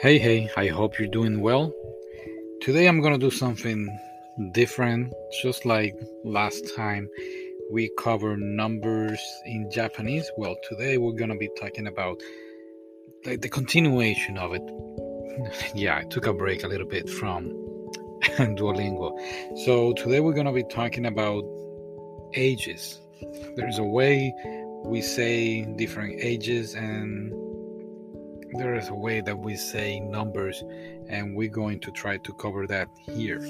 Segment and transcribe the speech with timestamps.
[0.00, 1.74] Hey, hey, I hope you're doing well.
[2.60, 3.88] Today I'm gonna do something
[4.52, 5.92] different, just like
[6.22, 7.08] last time
[7.72, 10.30] we covered numbers in Japanese.
[10.36, 12.22] Well, today we're gonna be talking about
[13.26, 14.62] like the continuation of it.
[15.74, 17.48] yeah, I took a break a little bit from
[18.22, 19.18] Duolingo.
[19.64, 21.42] So today we're gonna be talking about
[22.34, 23.00] ages.
[23.56, 24.32] There's a way
[24.84, 27.47] we say different ages and
[28.52, 30.62] there is a way that we say numbers
[31.08, 33.40] and we're going to try to cover that here.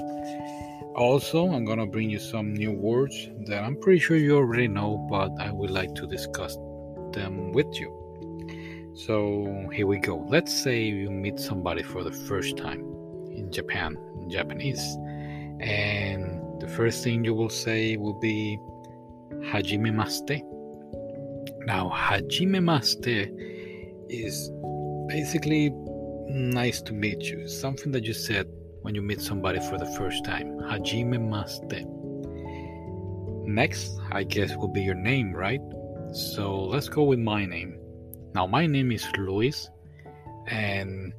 [0.94, 4.66] Also i'm going to bring you some new words that i'm pretty sure you already
[4.66, 6.56] know but i would like to discuss
[7.12, 7.94] them with you.
[8.94, 10.26] So here we go.
[10.28, 12.80] Let's say you meet somebody for the first time
[13.30, 14.82] in japan in japanese
[15.60, 18.58] and the first thing you will say will be
[19.50, 20.42] hajime maste.
[21.66, 23.30] Now hajime maste
[24.08, 24.50] is
[25.08, 25.70] basically
[26.28, 27.48] nice to meet you.
[27.48, 28.46] Something that you said
[28.82, 30.58] when you meet somebody for the first time.
[30.60, 31.84] Hajime maste.
[33.46, 35.60] Next i guess will be your name right?
[36.12, 37.78] So let's go with my name.
[38.34, 39.70] Now my name is luis
[40.46, 41.12] and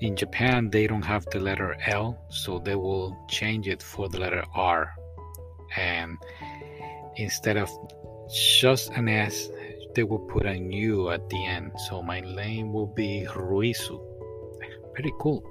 [0.00, 4.18] in japan they don't have the letter l so they will change it for the
[4.18, 4.92] letter r.
[5.76, 6.18] And
[7.16, 7.70] instead of
[8.30, 9.48] just an s
[10.00, 11.72] they will put a U at the end.
[11.86, 14.00] So my name will be Ruisu.
[14.94, 15.44] Pretty cool.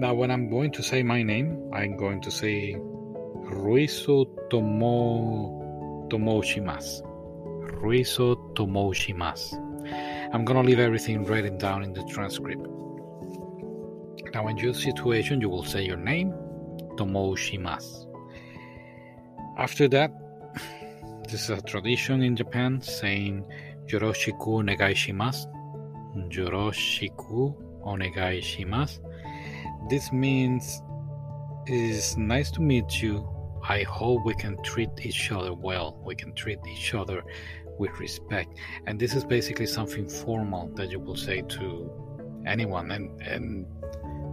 [0.00, 2.74] Now, when I'm going to say my name, I'm going to say
[3.62, 7.02] Ruisu Tomo Tomoshimasu.
[7.80, 9.54] Ruisu Tomoshimasu.
[10.34, 12.66] I'm gonna leave everything written down in the transcript.
[14.34, 16.32] Now, in your situation, you will say your name,
[16.96, 18.06] Tomoshimasu.
[19.56, 20.10] After that,
[21.28, 23.44] this is a tradition in Japan saying
[23.86, 25.46] Yoroshiku onegai shimasu.
[26.30, 29.00] Yoroshiku onegai shimasu.
[29.90, 30.80] This means
[31.66, 33.28] it is nice to meet you.
[33.68, 36.00] I hope we can treat each other well.
[36.02, 37.22] We can treat each other
[37.78, 38.56] with respect.
[38.86, 41.90] And this is basically something formal that you will say to
[42.46, 42.90] anyone.
[42.90, 43.66] And, and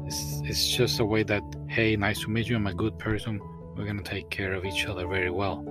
[0.07, 2.55] it's, it's just a way that, hey, nice to meet you.
[2.55, 3.41] I'm a good person.
[3.75, 5.65] We're going to take care of each other very well.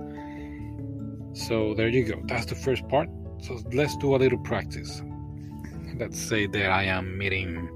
[1.35, 2.21] So there you go.
[2.27, 3.09] That's the first part.
[3.41, 5.01] So let's do a little practice.
[5.99, 7.69] Let's say that I am meeting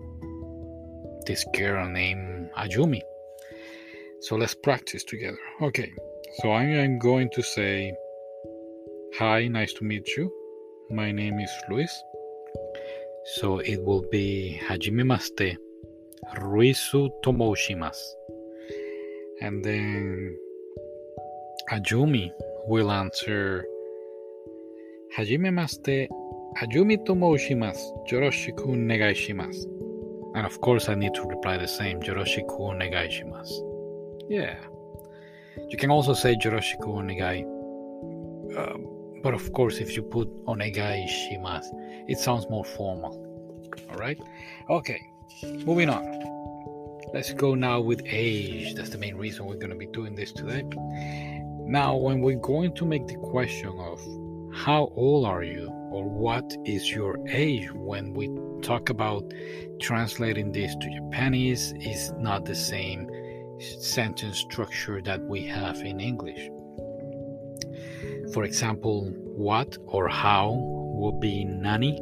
[1.28, 3.02] this girl named Ayumi.
[4.22, 5.38] So let's practice together.
[5.62, 5.92] Okay.
[6.42, 7.94] So I am going to say,
[9.18, 10.32] Hi, nice to meet you.
[10.90, 12.04] My name is Luis.
[13.36, 15.58] So it will be Hajime Maste
[16.38, 18.14] Ruisu Tomoshimasu.
[19.42, 20.38] And then
[21.72, 22.32] Ayumi
[22.70, 23.66] will answer
[25.18, 26.08] Hajime maste
[26.62, 29.66] Ayumi tomoshimasu Yoroshiku negaishimasu.
[30.36, 34.30] And of course I need to reply the same Yoroshiku negaishimasu.
[34.30, 34.56] Yeah.
[35.68, 37.40] You can also say Yoroshiku onegai.
[38.56, 38.78] Uh,
[39.24, 41.72] but of course if you put onegai shimasu,
[42.08, 43.14] it sounds more formal.
[43.90, 44.20] Alright?
[44.70, 45.02] Okay.
[45.66, 46.04] Moving on.
[47.16, 48.76] Let's go now with age.
[48.76, 50.64] That's the main reason we're going to be doing this today.
[51.70, 54.02] Now, when we're going to make the question of
[54.52, 58.28] how old are you or what is your age when we
[58.64, 59.32] talk about
[59.80, 63.08] translating this to Japanese is not the same
[63.60, 66.50] sentence structure that we have in English.
[68.34, 72.02] For example, what or how will be nani.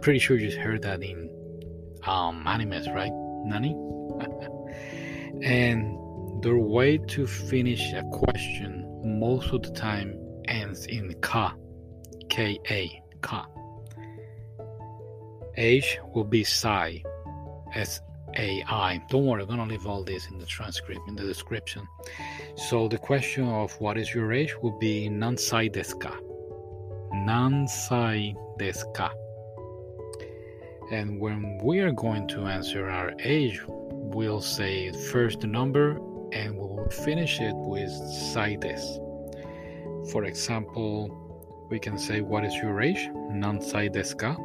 [0.00, 1.30] Pretty sure you heard that in
[2.02, 3.12] um, animes, right?
[3.44, 3.76] Nani.
[5.44, 11.54] and the way to finish a question most of the time ends in ka,
[12.28, 13.46] K-A, ka.
[15.56, 17.02] Age will be sai,
[17.74, 19.02] S-A-I.
[19.08, 21.86] Don't worry, I'm gonna leave all this in the transcript, in the description.
[22.56, 25.98] So the question of what is your age will be nansai desu?
[27.12, 29.10] Nansai desu?
[30.90, 35.98] And when we are going to answer our age, we'll say first the number
[36.34, 38.82] and we will finish it with saides.
[40.10, 41.08] For example,
[41.70, 43.08] we can say, What is your age?
[43.30, 44.36] Nansai desu ka?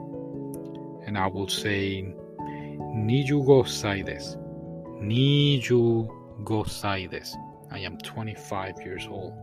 [1.05, 2.13] And I will say,
[2.95, 4.37] Nijugo sai desu.
[5.01, 7.35] Nijugo sai desu.
[7.71, 9.33] I am 25 years old.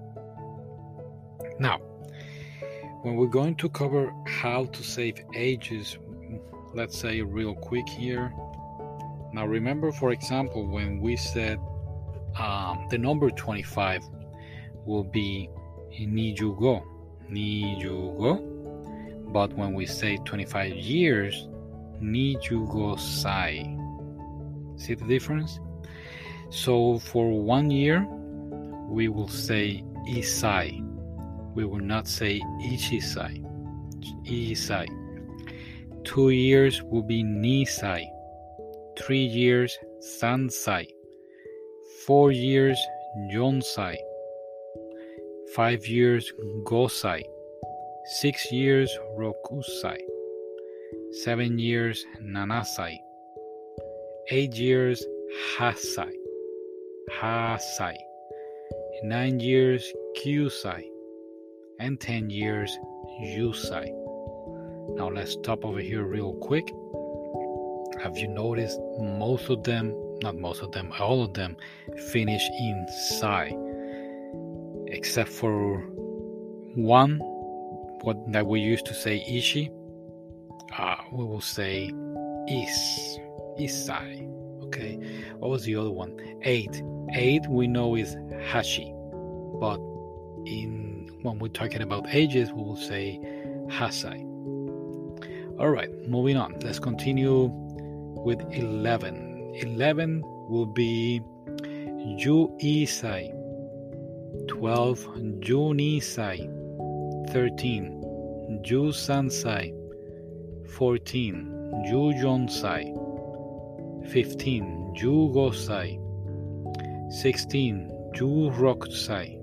[1.58, 1.78] Now,
[3.02, 5.98] when we're going to cover how to save ages,
[6.74, 8.32] let's say real quick here.
[9.32, 11.58] Now, remember, for example, when we said
[12.38, 14.02] um, the number 25
[14.84, 15.48] will be
[15.98, 16.82] nijugo,
[17.30, 18.52] nijugo.
[19.32, 21.48] But when we say 25 years,
[22.00, 23.74] nijugosai.
[24.76, 25.58] See the difference?
[26.50, 28.06] So for one year,
[28.88, 30.82] we will say isai.
[31.54, 33.42] We will not say ichisai.
[34.26, 34.86] Isai.
[36.04, 38.06] Two years will be nisai.
[38.96, 40.86] Three years sansai.
[42.06, 42.78] Four years
[43.32, 43.96] jonsai.
[45.56, 46.32] Five years
[46.62, 47.24] gosai.
[48.20, 49.98] Six years rokusai.
[51.24, 53.00] Seven years nanasai.
[54.30, 55.04] Eight years
[55.58, 56.12] hasai.
[57.18, 57.96] Hasai.
[59.02, 60.84] Nine years kyusai.
[61.80, 62.70] And ten years
[63.20, 63.90] yusai.
[64.94, 66.72] Now let's stop over here real quick.
[68.00, 69.92] Have you noticed most of them,
[70.22, 71.56] not most of them, all of them
[72.12, 72.86] finish in
[73.18, 73.56] sai,
[74.86, 75.78] except for
[76.74, 77.18] one,
[78.02, 79.70] what that we used to say ishi,
[80.78, 81.90] uh, we will say
[82.48, 83.18] is,
[83.58, 84.32] isai.
[84.64, 84.98] Okay,
[85.38, 86.18] what was the other one?
[86.42, 86.82] Eight.
[87.14, 88.92] Eight we know is hashi,
[89.60, 89.78] but
[90.44, 93.20] in when we're talking about ages, we will say
[93.68, 94.22] hasai.
[95.58, 96.58] All right, moving on.
[96.60, 99.25] Let's continue with 11.
[99.62, 101.20] 11 will be
[102.18, 103.32] Ju Isai.
[104.48, 106.48] 12 Ju Nisai.
[107.32, 109.72] 13 Ju Sansai.
[110.76, 112.84] 14 Ju Jonsai.
[114.10, 115.98] 15 Ju Gosai.
[117.10, 119.38] 16 Ju Rokusai.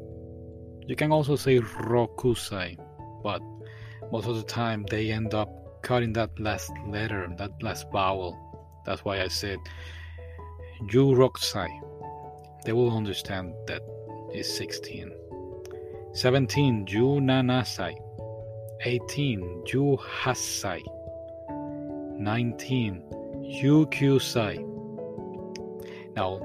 [0.88, 2.78] You can also say Rokusai,
[3.24, 3.42] but
[4.12, 5.50] most of the time they end up
[5.82, 8.38] cutting that last letter, that last vowel.
[8.86, 9.58] That's why I said
[10.88, 11.70] Ju Rokusai.
[12.66, 13.82] They will understand that
[14.34, 15.12] is 16.
[16.14, 17.96] 17 Ju Nanasai.
[18.86, 20.82] 18 Ju Hassai.
[22.20, 23.04] 19
[23.50, 24.58] Ju Kyusai.
[26.16, 26.40] Now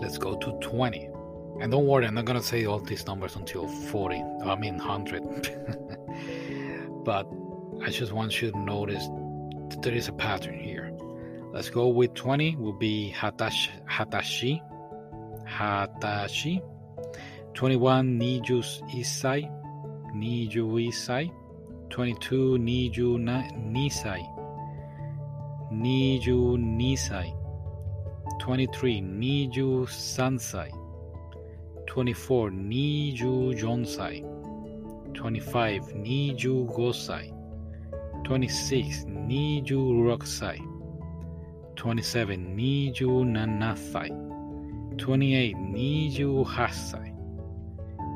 [0.00, 1.10] let's go to 20.
[1.60, 4.24] And don't worry, I'm not gonna say all these numbers until 40.
[4.44, 7.02] I mean 100.
[7.04, 7.28] but
[7.82, 9.06] I just want you to notice
[9.68, 10.79] that there is a pattern here.
[11.52, 14.60] Let's go with 20 will be hatash, hatashi.
[15.48, 16.62] Hatashi.
[17.54, 19.50] 21 nijus isai.
[20.14, 21.28] Niju isai.
[21.88, 24.22] 22 niju na, nisai.
[25.72, 27.34] Niju nisai.
[28.38, 30.70] 23 niju sansai.
[31.86, 34.22] 24 niju jonsai.
[35.12, 37.32] 25 niju gosai.
[38.22, 40.69] 26 niju rokusai.
[41.80, 44.10] 27 niju nanasai.
[44.96, 47.14] 28 niju hasai.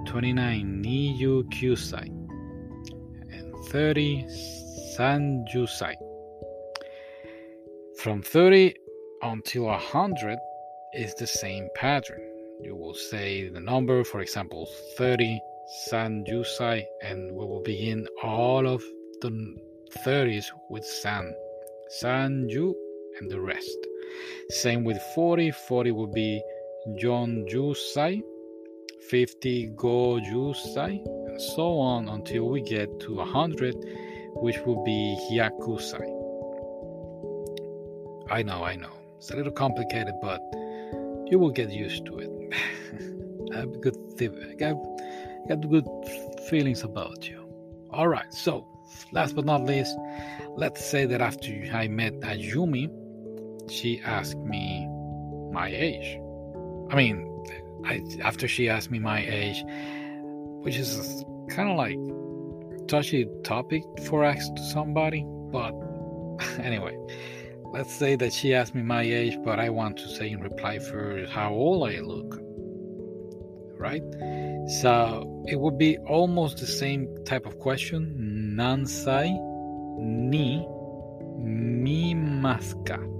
[0.05, 1.45] 29 niju.
[3.33, 4.27] And 30
[4.95, 5.95] sanjusai.
[7.97, 8.75] From 30
[9.23, 10.39] until 100
[10.93, 12.21] is the same pattern.
[12.61, 14.69] You will say the number, for example,
[14.99, 15.41] 30
[15.89, 18.83] sanjusai, and we will begin all of
[19.23, 19.31] the
[20.05, 21.33] 30s with san.
[22.03, 22.75] Sanju
[23.21, 23.79] and the rest.
[24.51, 25.51] Same with 40.
[25.51, 26.43] 40 will be
[26.97, 28.23] Jon Jusai,
[29.09, 33.75] 50 Go Jusai, and so on until we get to 100,
[34.35, 36.11] which will be Hyakusai.
[38.31, 38.93] I know, I know.
[39.19, 40.41] It's a little complicated, but
[41.31, 42.31] you will get used to it.
[43.55, 44.77] I have good, I got,
[45.49, 45.87] got good
[46.49, 47.41] feelings about you.
[47.91, 48.67] All right, so
[49.13, 49.97] last but not least,
[50.57, 52.91] let's say that after I met Ayumi,
[53.69, 54.89] she asked me
[55.53, 56.19] my age.
[56.91, 57.31] I mean,
[57.85, 59.65] I, after she asked me my age,
[60.63, 61.99] which is kind of like
[62.89, 65.73] touchy topic for ask to somebody, but
[66.59, 66.97] anyway,
[67.73, 70.79] let's say that she asked me my age, but I want to say in reply
[70.79, 72.39] first how old I look,
[73.79, 74.03] right?
[74.81, 78.55] So it would be almost the same type of question.
[78.57, 79.29] Nansai
[79.99, 80.67] ni
[81.39, 83.14] mimaska.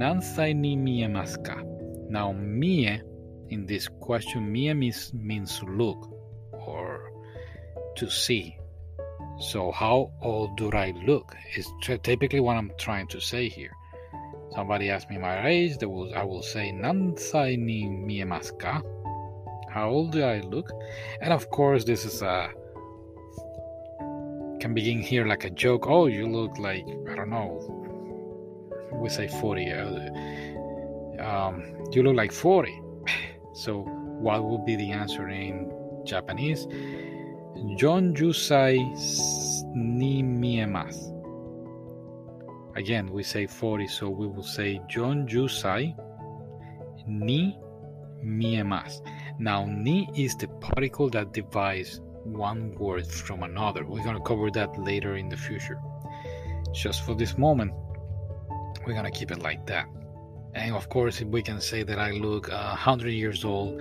[0.00, 1.62] Nansai ni miemaska.
[2.08, 3.02] Now, mie
[3.50, 6.10] in this question, mie means, means look
[6.52, 7.12] or
[7.96, 8.56] to see.
[9.40, 11.36] So, how old do I look?
[11.54, 13.72] Is typically what I'm trying to say here.
[14.54, 18.80] Somebody asks me my age, they will, I will say, Nansai ni miemasu ka?
[19.70, 20.70] How old do I look?
[21.20, 22.48] And of course, this is a
[24.60, 25.86] can begin here like a joke.
[25.86, 27.79] Oh, you look like I don't know.
[28.92, 29.70] We say forty.
[29.72, 30.10] Uh,
[31.22, 32.78] um, you look like forty.
[33.52, 35.72] So, what would be the answer in
[36.06, 36.68] Japanese?
[37.76, 38.78] Jon Jusai
[39.74, 41.10] ni miemasu.
[42.76, 45.94] Again, we say 40, so we will say John Jusai
[47.06, 47.58] ni
[48.24, 49.02] miemas.
[49.38, 53.84] Now, ni is the particle that divides one word from another.
[53.84, 55.80] We're going to cover that later in the future.
[56.72, 57.72] Just for this moment,
[58.86, 59.86] we're to keep it like that.
[60.54, 63.80] And of course, if we can say that I look uh, hundred years old,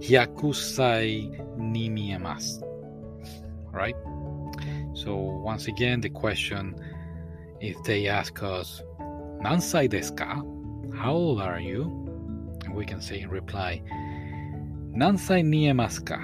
[0.00, 2.62] hyakusai ni miemas.
[3.72, 3.96] Right?
[4.94, 6.74] So once again, the question,
[7.60, 8.82] if they ask us,
[9.40, 10.42] Nansai desu ka?
[10.96, 11.82] How old are you?
[12.64, 13.80] And we can say in reply,
[14.90, 16.18] Nansai niemasu ka?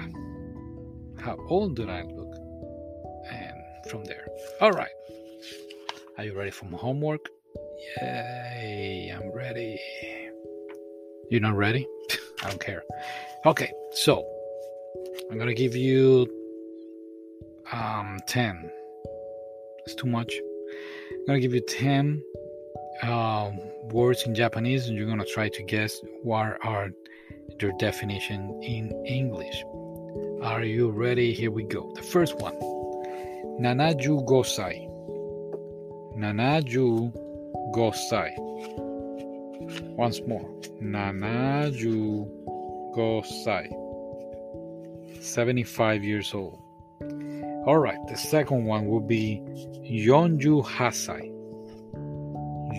[1.21, 2.35] How old do I look?
[3.31, 3.55] And
[3.89, 4.27] from there.
[4.59, 4.91] All right.
[6.17, 7.29] Are you ready for homework?
[7.77, 9.79] Yay, I'm ready.
[11.29, 11.87] You're not ready?
[12.43, 12.83] I don't care.
[13.45, 14.25] Okay, so
[15.29, 16.27] I'm gonna give you
[17.71, 18.69] um 10.
[19.85, 20.33] It's too much.
[21.11, 22.23] I'm gonna give you 10
[23.03, 26.89] um, words in Japanese, and you're gonna try to guess what are
[27.59, 29.63] their definition in English.
[30.41, 31.33] Are you ready?
[31.33, 31.91] Here we go.
[31.95, 32.55] The first one.
[33.59, 34.87] Nanaju gosai.
[36.17, 37.24] Nanaju
[37.73, 38.33] gosai.
[39.95, 40.49] Once more.
[40.81, 42.27] Nanaju
[42.95, 43.69] gosai.
[45.21, 46.61] 75 years old.
[47.65, 49.41] All right, the second one will be
[49.83, 51.31] Yonju Hasai.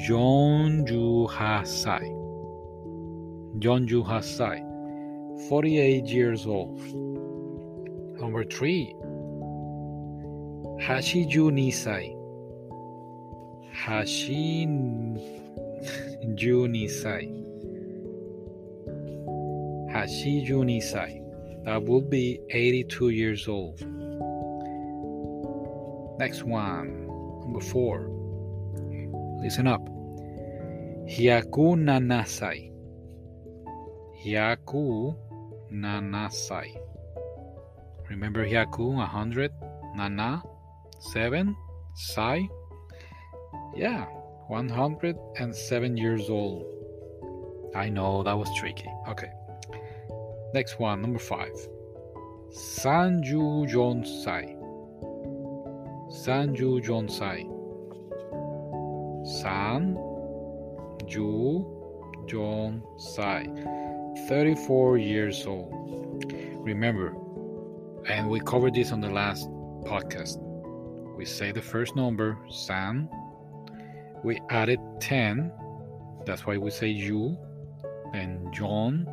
[0.08, 2.06] Yonju Hasai.
[3.58, 4.62] Yonju Hasai.
[5.48, 6.78] 48 years old.
[8.20, 8.94] Number three,
[10.80, 12.15] Hashiju Nisai.
[13.84, 15.18] Hashiju
[16.72, 17.24] Nisai.
[19.92, 21.22] Hashiju Nisai.
[21.64, 23.80] That would be 82 years old.
[26.18, 27.06] Next one,
[27.42, 28.08] number four.
[29.42, 29.82] Listen up.
[31.06, 32.72] Hyaku nanasai.
[34.24, 35.14] Hyaku
[35.72, 36.76] nanasai.
[38.08, 39.52] Remember Hyaku, 100,
[39.96, 40.42] Nana,
[41.12, 41.56] 7,
[41.94, 42.48] Sai.
[43.74, 44.04] Yeah,
[44.48, 46.64] 107 years old.
[47.74, 48.88] I know that was tricky.
[49.08, 49.30] Okay.
[50.54, 51.48] Next one, number 5.
[52.50, 54.56] Sanju Jonsai.
[56.10, 57.44] Sanju Jonsai.
[59.26, 59.96] San
[61.06, 61.64] Ju
[62.26, 63.46] Jonsai.
[64.28, 66.32] 34 years old.
[66.60, 67.14] Remember,
[68.08, 69.48] and we covered this on the last
[69.84, 70.38] podcast.
[71.16, 73.08] We say the first number, San.
[74.26, 75.52] We added 10.
[76.26, 77.38] That's why we say you.
[78.12, 79.06] And John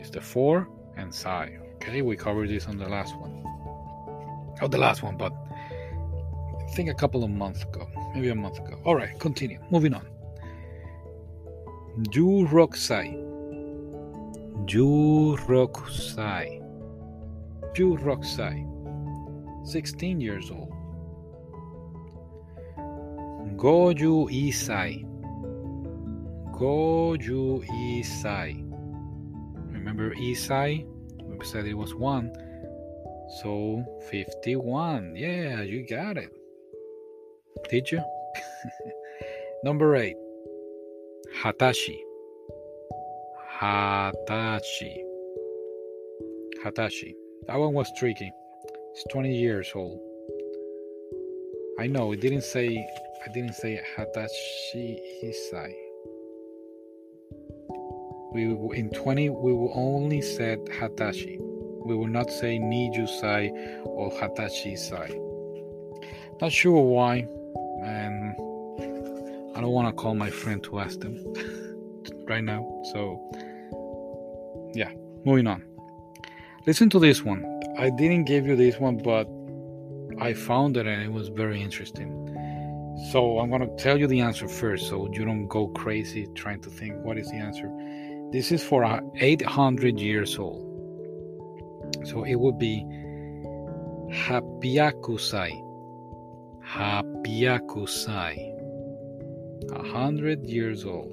[0.00, 1.58] is the 4 and Sai.
[1.74, 3.44] Okay, we covered this on the last one.
[4.62, 8.58] Oh, the last one, but I think a couple of months ago, maybe a month
[8.58, 8.80] ago.
[8.86, 9.60] All right, continue.
[9.70, 10.06] Moving on.
[12.08, 13.12] Ju Roksai.
[14.64, 16.62] Ju Roksai.
[17.74, 18.66] Ju Roksai.
[19.66, 20.72] 16 years old.
[23.56, 25.04] Goju Isai.
[26.52, 28.62] Goju Isai.
[29.72, 30.86] Remember Isai?
[31.24, 32.32] We said it was one.
[33.42, 35.16] So 51.
[35.16, 36.30] Yeah, you got it.
[37.70, 38.02] Did you?
[39.64, 40.16] Number eight.
[41.42, 41.98] Hatashi.
[43.58, 44.96] Hatashi.
[46.64, 47.14] Hatashi.
[47.46, 48.30] That one was tricky.
[48.92, 50.00] It's 20 years old.
[51.78, 52.86] I know it didn't say
[53.24, 55.72] I didn't say Hatashi Isai.
[58.32, 61.38] We in 20 we will only said Hatashi.
[61.86, 65.16] We will not say Nijusai or Hatashi Sai.
[66.40, 67.28] Not sure why
[67.84, 68.34] and
[69.56, 71.16] I don't want to call my friend to ask them
[72.26, 72.82] right now.
[72.92, 73.20] So,
[74.74, 74.90] yeah,
[75.24, 75.62] moving on.
[76.66, 77.44] Listen to this one.
[77.78, 79.28] I didn't give you this one, but
[80.20, 82.10] I found it and it was very interesting.
[83.10, 86.60] So, I'm going to tell you the answer first so you don't go crazy trying
[86.62, 87.70] to think what is the answer.
[88.32, 90.68] This is for 800 years old.
[92.04, 92.84] So, it would be
[94.12, 95.72] Hapiakusai
[96.72, 98.34] Hapiakusai,
[99.72, 101.12] a hundred years old.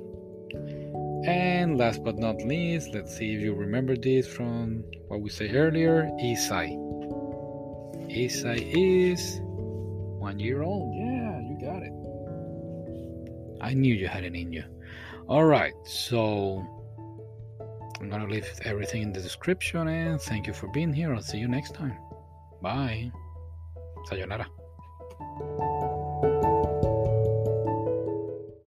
[1.26, 5.54] And last but not least, let's see if you remember this from what we said
[5.54, 6.78] earlier Isai.
[8.10, 9.42] Isai is
[10.20, 10.96] one year old.
[10.96, 11.19] Yeah.
[13.62, 14.64] I knew you had it in you.
[15.28, 16.66] All right, so
[18.00, 21.14] I'm gonna leave everything in the description and thank you for being here.
[21.14, 21.98] I'll see you next time.
[22.62, 23.12] Bye.
[24.06, 24.48] Sayonara.